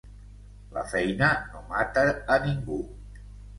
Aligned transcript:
La 0.77 0.83
feina 0.93 1.29
no 1.51 1.63
mata 1.75 2.07
a 2.37 2.41
ningú. 2.49 2.83